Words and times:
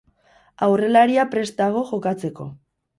Aurrelaria 0.69 1.27
prest 1.37 1.61
dago 1.63 1.87
jokatzeko. 1.95 2.53